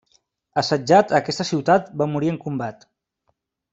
Assetjat 0.61 1.13
a 1.13 1.19
aquesta 1.19 1.47
ciutat 1.49 1.93
va 2.03 2.09
morir 2.15 2.33
en 2.33 2.41
combat. 2.47 2.89